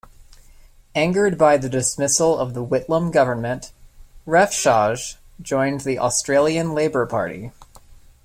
Angered 0.95 1.37
by 1.37 1.57
the 1.57 1.69
dismissal 1.69 2.35
of 2.35 2.55
the 2.55 2.65
Whitlam 2.65 3.11
Government, 3.11 3.71
Refshauge 4.25 5.17
joined 5.43 5.81
the 5.81 5.99
Australian 5.99 6.73
Labor 6.73 7.05
Party. 7.05 7.51